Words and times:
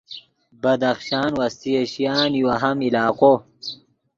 بدخشان 0.63 1.29
وسطی 1.39 1.71
ایشیان 1.79 2.29
یو 2.39 2.47
اہم 2.55 2.77
علاقو 2.87 3.33